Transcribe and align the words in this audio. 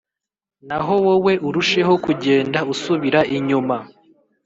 naho 0.67 0.93
wowe 1.05 1.33
urusheho 1.47 1.93
kugenda 2.05 2.59
usubira 2.73 3.19
inyuma 3.37 3.77